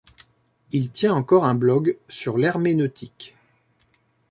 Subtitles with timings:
[0.71, 3.35] Il tient encore un blog sur l'herméneutique.